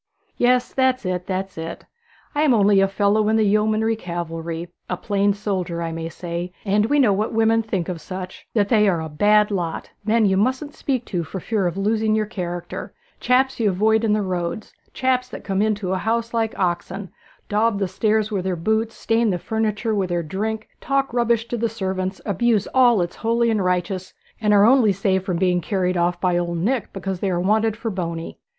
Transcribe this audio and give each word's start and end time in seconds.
'Yes; 0.35 0.73
that's 0.73 1.05
it, 1.05 1.27
that's 1.27 1.59
it. 1.59 1.85
I 2.33 2.41
am 2.41 2.55
only 2.55 2.81
a 2.81 2.87
fellow 2.87 3.29
in 3.29 3.35
the 3.35 3.43
yeomanry 3.45 3.95
cavalry 3.95 4.69
a 4.89 4.97
plain 4.97 5.31
soldier, 5.31 5.83
I 5.83 5.91
may 5.91 6.09
say; 6.09 6.51
and 6.65 6.87
we 6.87 6.97
know 6.97 7.13
what 7.13 7.33
women 7.35 7.61
think 7.61 7.87
of 7.87 8.01
such: 8.01 8.47
that 8.55 8.69
they 8.69 8.89
are 8.89 8.99
a 8.99 9.09
bad 9.09 9.51
lot 9.51 9.91
men 10.03 10.25
you 10.25 10.37
mustn't 10.37 10.73
speak 10.73 11.05
to 11.05 11.23
for 11.23 11.39
fear 11.39 11.67
of 11.67 11.77
losing 11.77 12.15
your 12.15 12.25
character 12.25 12.95
chaps 13.19 13.59
you 13.59 13.69
avoid 13.69 14.03
in 14.03 14.11
the 14.13 14.23
roads 14.23 14.73
chaps 14.91 15.29
that 15.29 15.43
come 15.43 15.61
into 15.61 15.93
a 15.93 15.99
house 15.99 16.33
like 16.33 16.57
oxen, 16.57 17.11
daub 17.47 17.77
the 17.77 17.87
stairs 17.87 18.31
wi' 18.31 18.41
their 18.41 18.55
boots, 18.55 18.95
stain 18.95 19.29
the 19.29 19.37
furniture 19.37 19.93
wi' 19.93 20.07
their 20.07 20.23
drink, 20.23 20.67
talk 20.81 21.13
rubbish 21.13 21.47
to 21.49 21.57
the 21.57 21.69
servants, 21.69 22.19
abuse 22.25 22.65
all 22.73 22.97
that's 22.97 23.17
holy 23.17 23.51
and 23.51 23.63
righteous, 23.63 24.15
and 24.41 24.51
are 24.51 24.65
only 24.65 24.91
saved 24.91 25.23
from 25.23 25.37
being 25.37 25.61
carried 25.61 25.95
off 25.95 26.19
by 26.19 26.39
Old 26.39 26.57
Nick 26.57 26.91
because 26.91 27.19
they 27.19 27.29
are 27.29 27.39
wanted 27.39 27.77
for 27.77 27.91
Boney.' 27.91 28.39